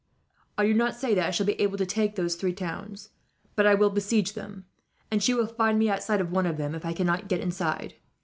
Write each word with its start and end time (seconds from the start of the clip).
I 0.57 0.65
do 0.65 0.73
not 0.73 0.95
say 0.95 1.13
that 1.13 1.27
I 1.27 1.29
shall 1.29 1.45
be 1.45 1.61
able 1.61 1.77
to 1.77 1.85
take 1.85 2.15
those 2.15 2.33
three 2.35 2.53
towns, 2.53 3.09
but 3.55 3.67
I 3.67 3.75
will 3.75 3.91
besiege 3.91 4.33
them; 4.33 4.65
and 5.11 5.21
she 5.21 5.35
will 5.35 5.45
find 5.45 5.77
me 5.77 5.89
outside 5.91 6.23
one 6.31 6.47
of 6.47 6.57
them, 6.57 6.73
if 6.73 6.83
I 6.87 6.93
cannot 6.93 7.27
get 7.27 7.39
inside. 7.39 7.93